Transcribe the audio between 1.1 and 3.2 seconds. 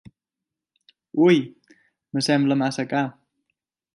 Ui, em sembla massa car.